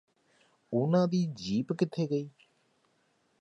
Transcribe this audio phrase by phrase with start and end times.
[0.73, 2.29] ਉਹਨਾਂ ਦੀ ਜੀਪ ਕਿੱਥੇ ਗਈ